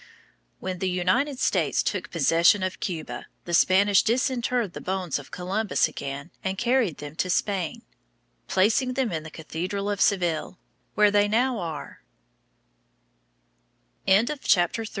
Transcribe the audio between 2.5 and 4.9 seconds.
of Cuba, the Spanish disinterred the